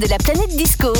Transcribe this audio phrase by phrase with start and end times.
[0.00, 0.92] de la planète disco.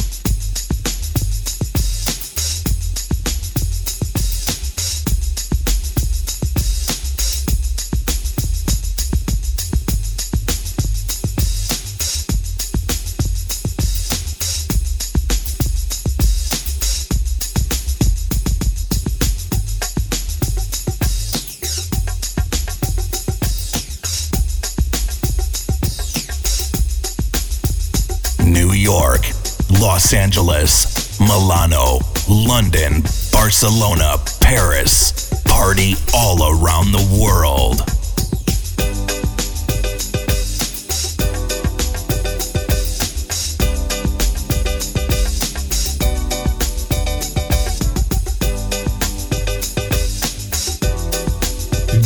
[30.30, 35.28] Angeles, Milano, London, Barcelona, Paris.
[35.45, 37.78] Party all around the world.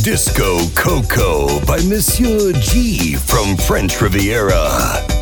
[0.03, 5.14] Disco Coco by Monsieur G from French Riviera.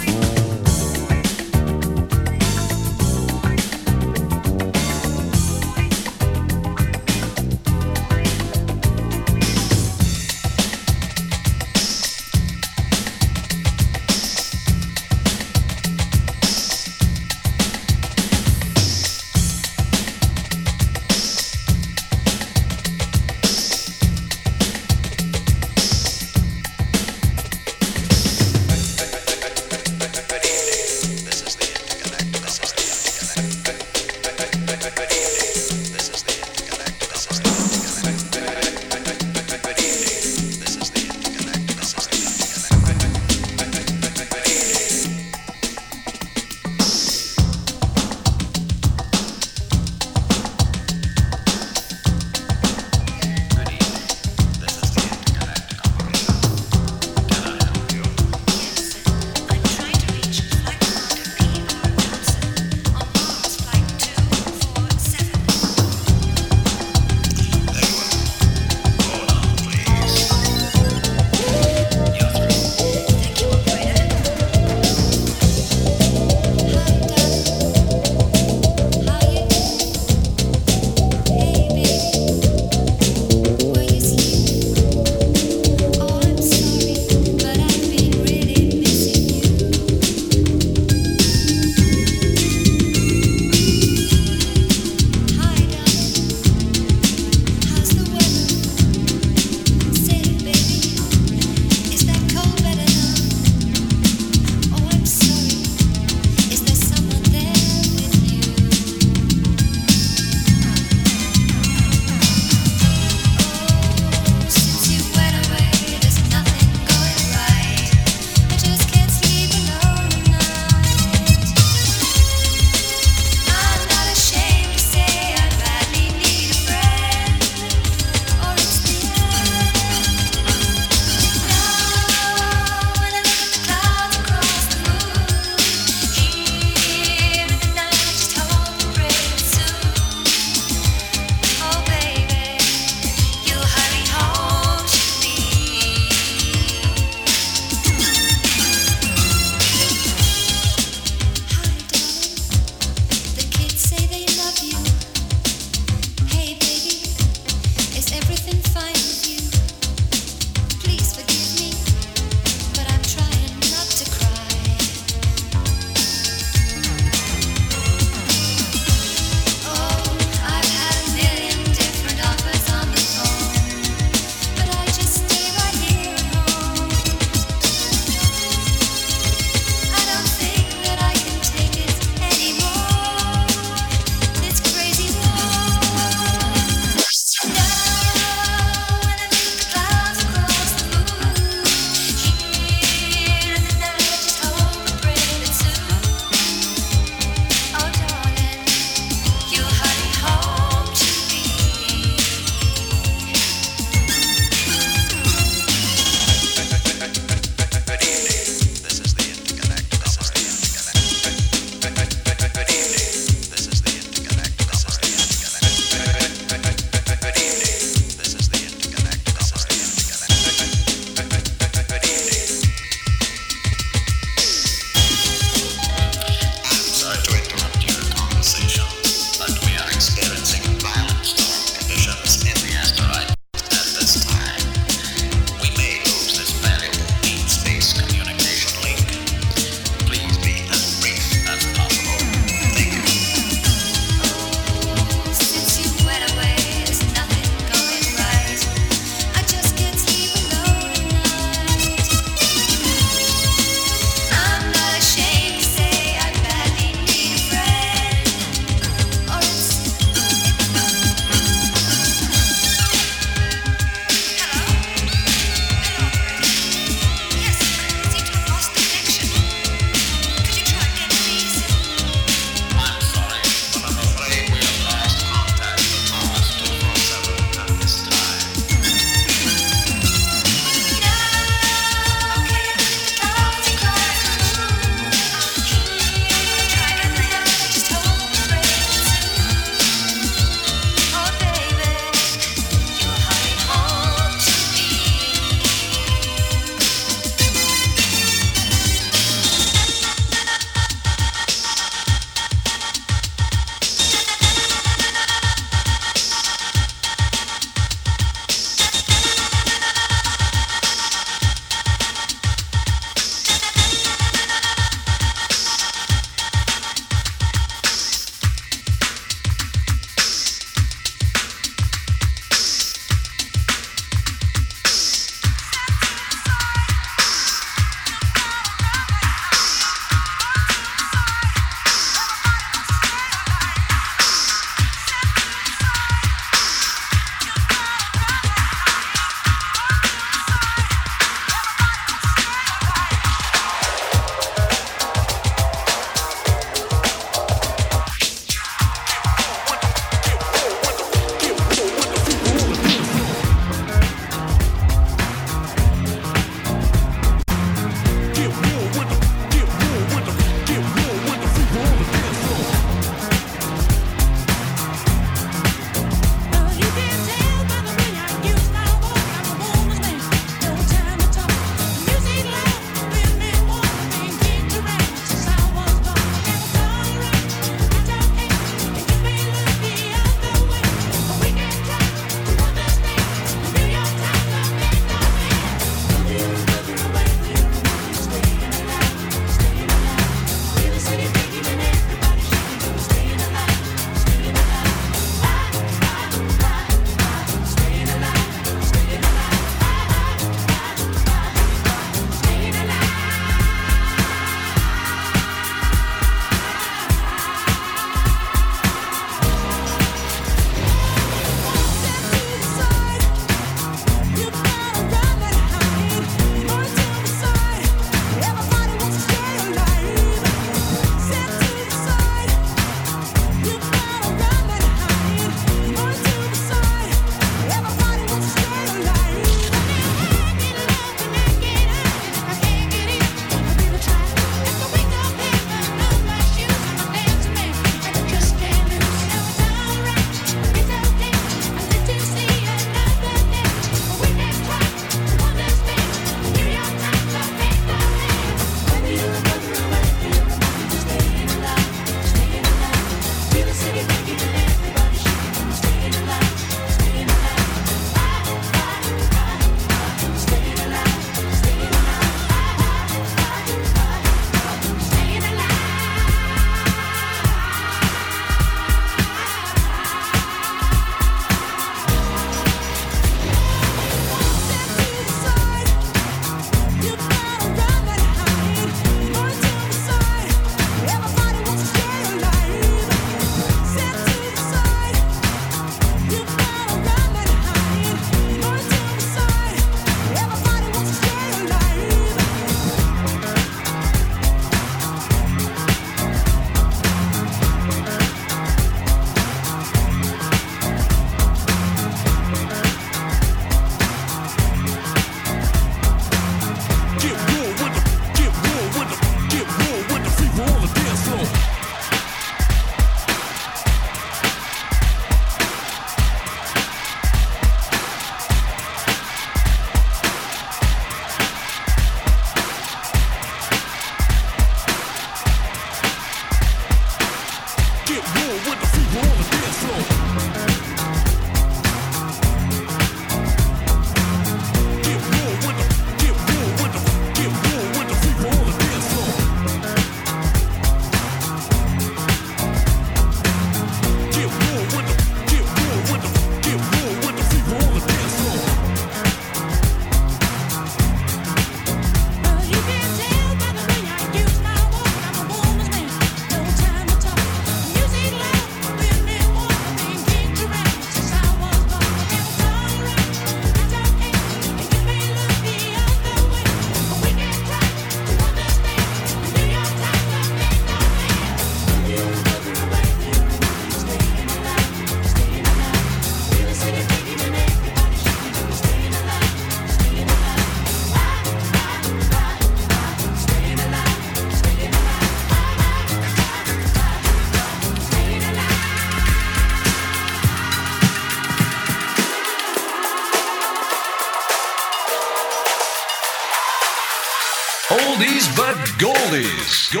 [599.96, 600.00] I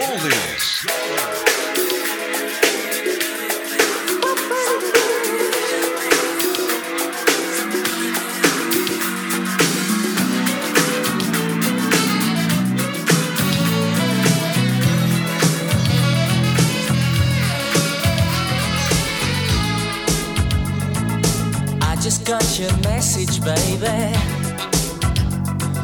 [22.00, 23.86] just got your message, baby.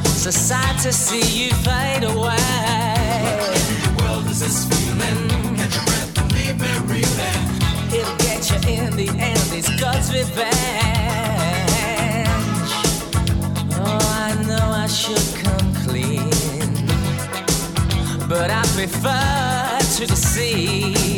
[0.02, 2.69] It's so sad to see you fade away
[4.50, 5.20] this feeling.
[6.88, 7.02] Me.
[7.96, 9.38] It'll get you in the end.
[13.82, 16.72] Oh, I know I should come clean,
[18.28, 21.09] but I prefer to deceive.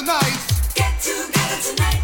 [0.00, 0.38] tonight.
[0.74, 2.00] Get together tonight.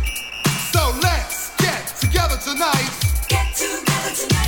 [0.71, 2.91] So let's get together tonight.
[3.29, 4.46] Get together tonight.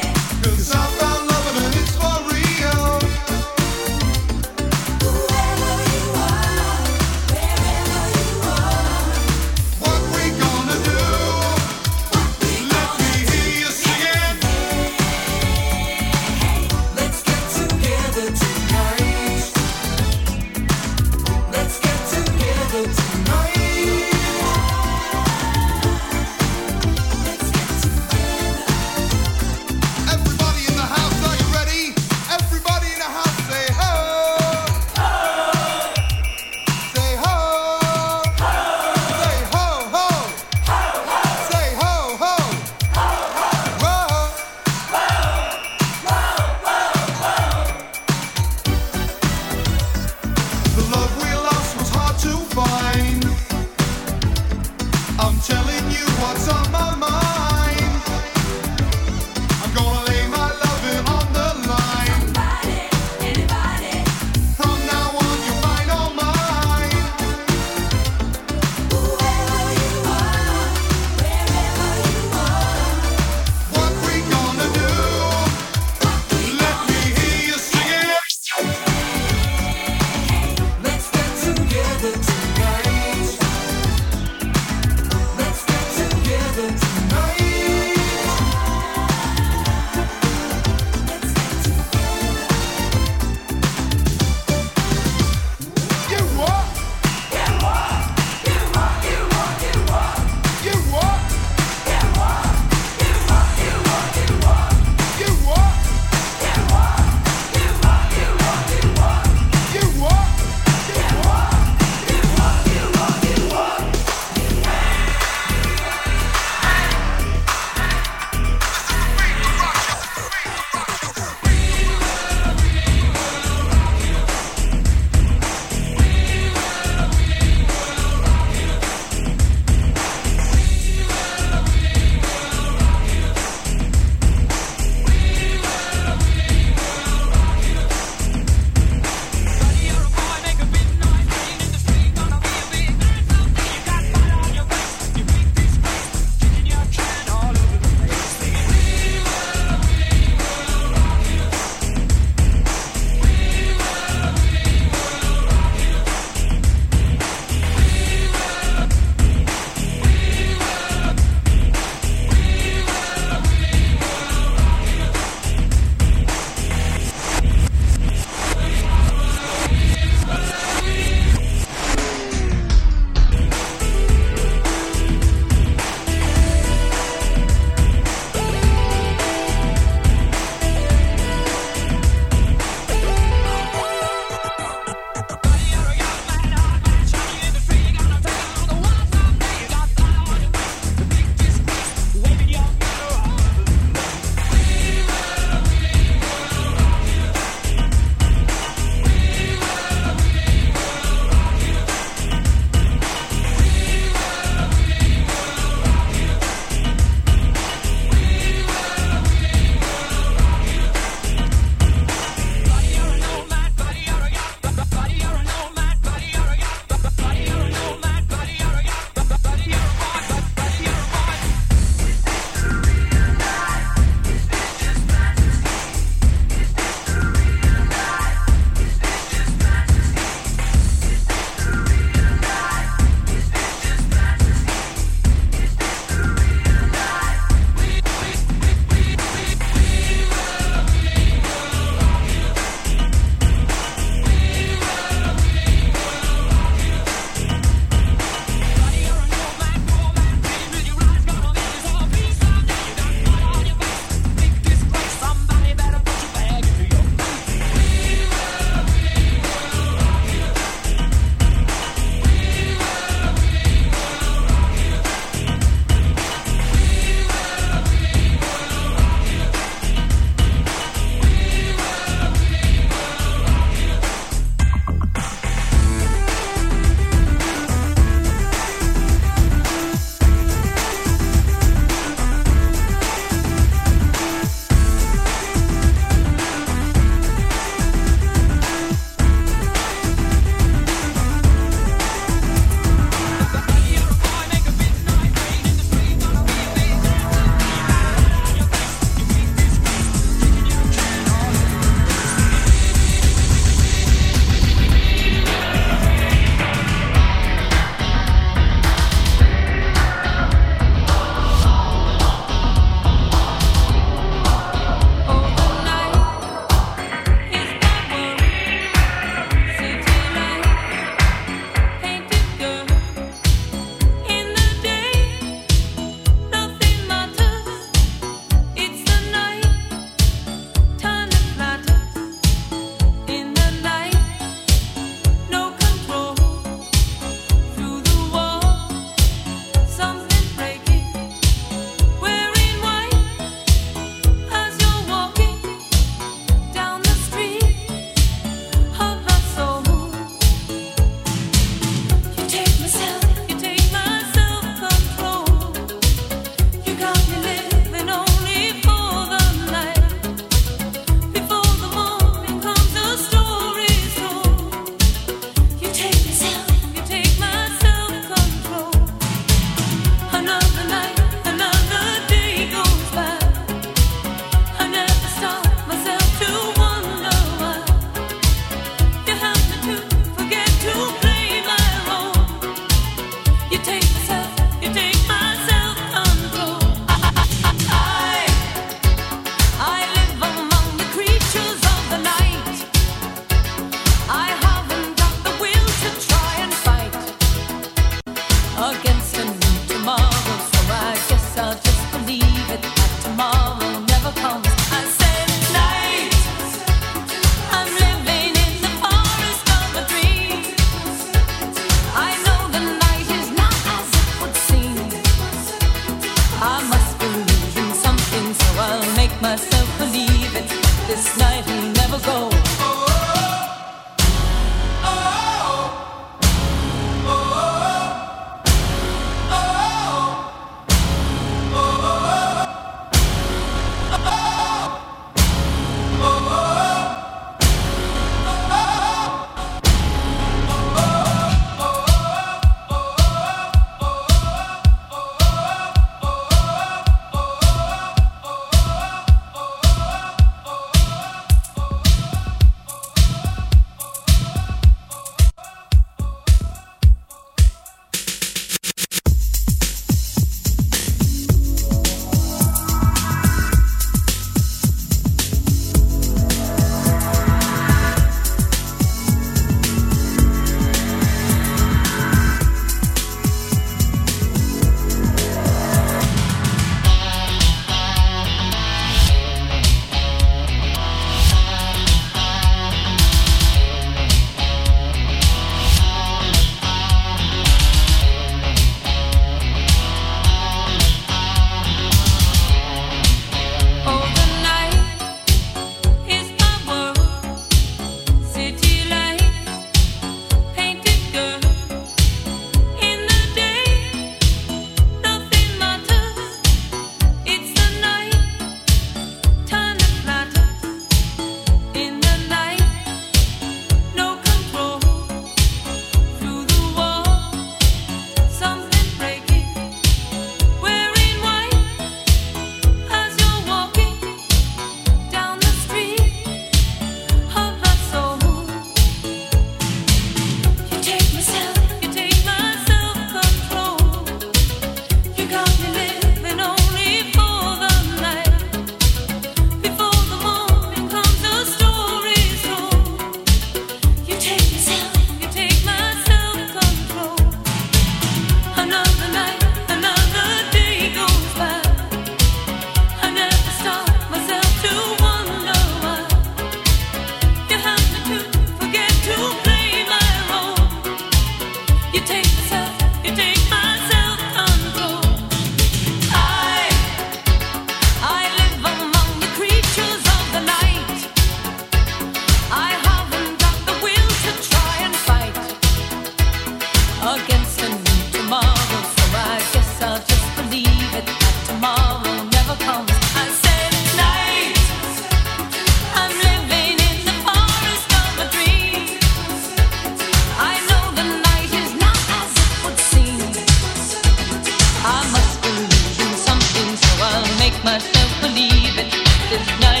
[599.81, 600.00] 날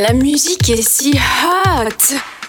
[0.00, 2.39] La musique est si hot.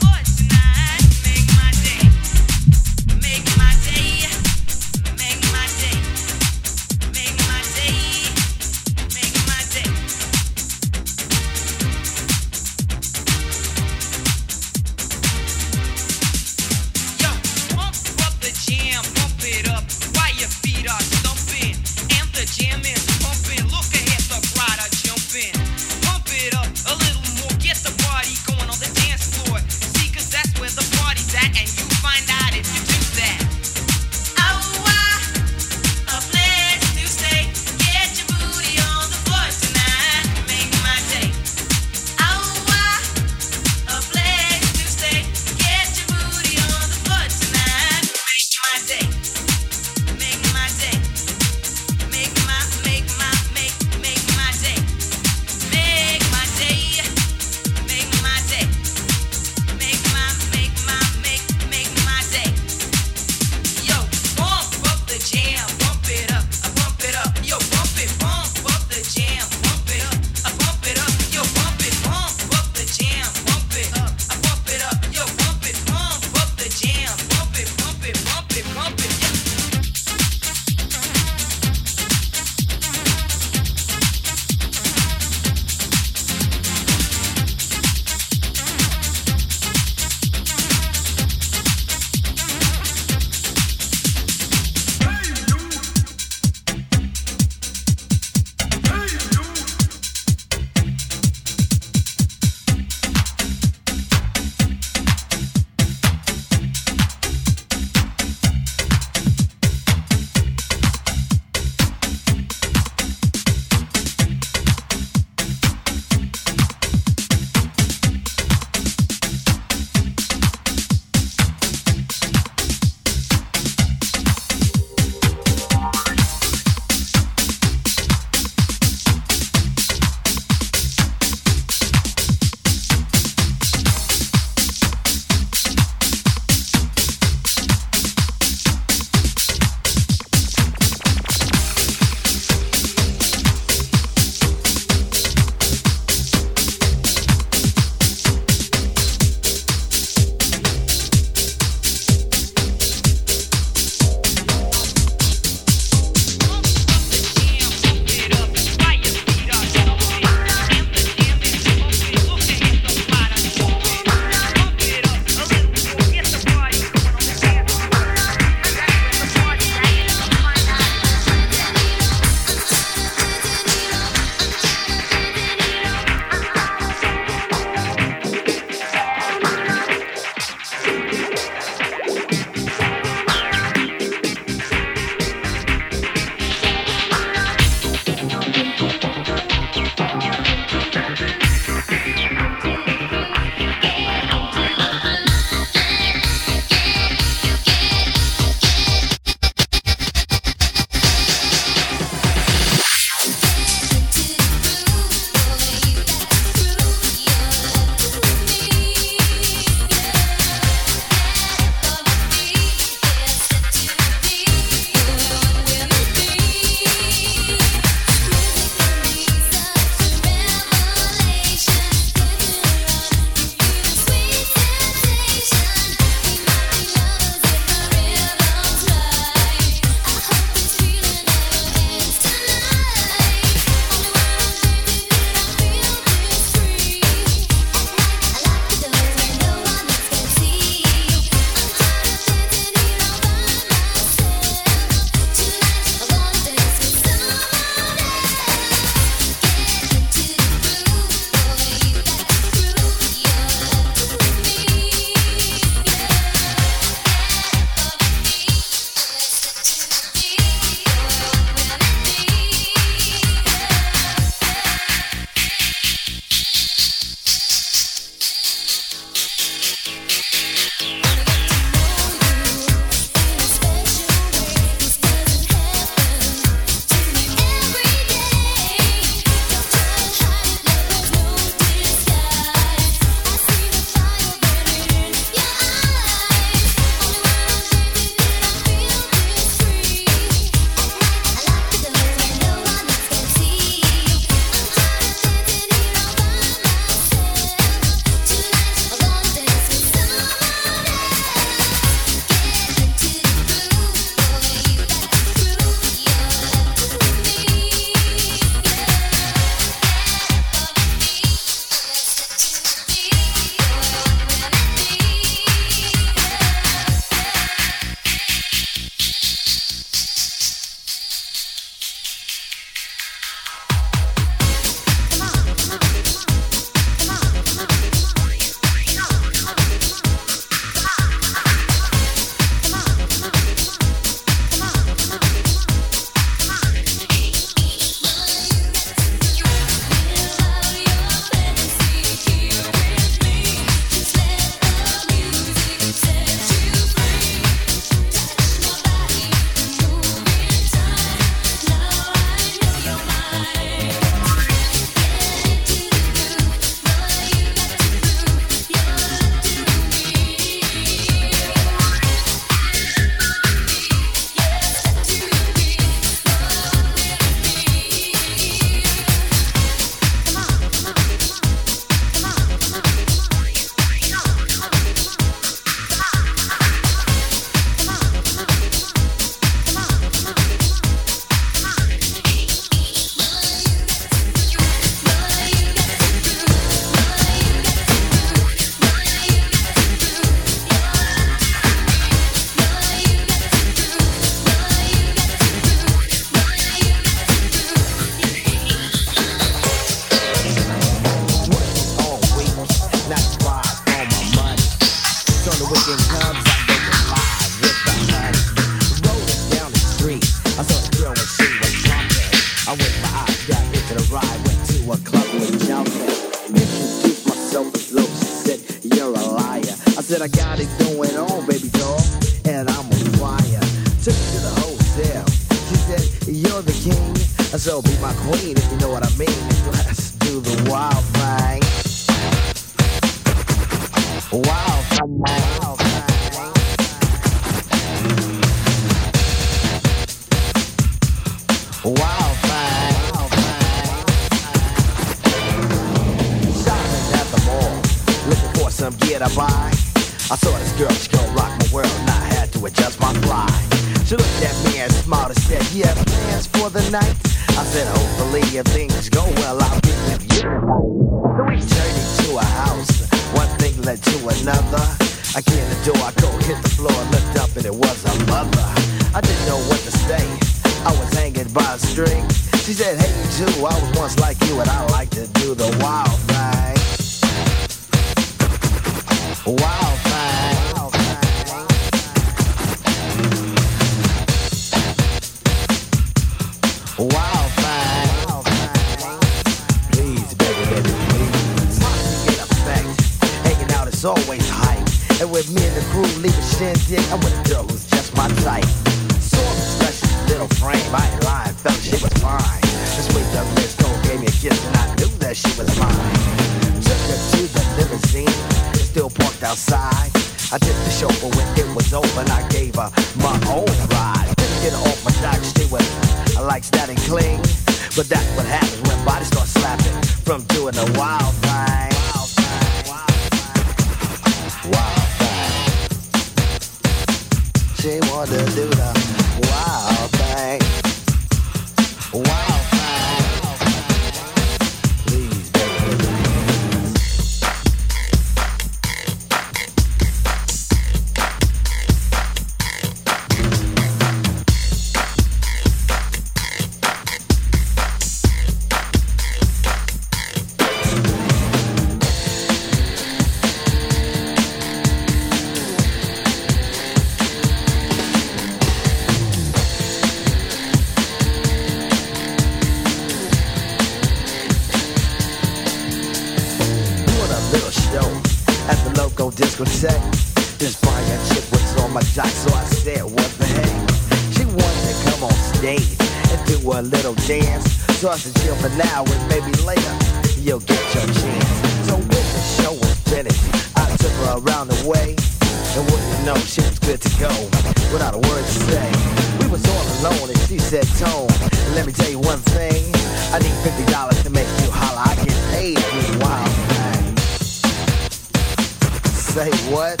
[599.38, 600.00] say what?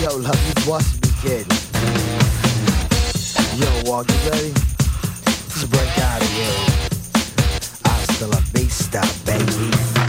[0.00, 1.58] Yo, love, you must me, kidding.
[3.60, 4.52] Yo, walk, you ready?
[5.26, 6.56] Let's break out of here.
[7.84, 8.92] I still a beast,
[9.26, 9.99] baby.